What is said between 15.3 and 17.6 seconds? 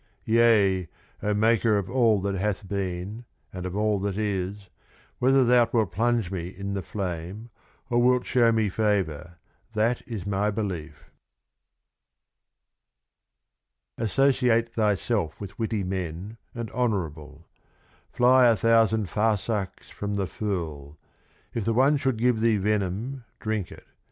with witty Men, and honourable.